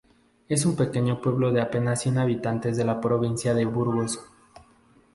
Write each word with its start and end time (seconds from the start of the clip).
Es 0.49 0.65
un 0.65 0.75
pequeño 0.75 1.21
pueblo 1.21 1.51
de 1.51 1.61
apenas 1.61 2.01
cien 2.01 2.17
habitantes 2.17 2.75
de 2.75 2.83
la 2.83 2.99
provincia 2.99 3.53
de 3.53 3.65
Burgos. 3.65 4.19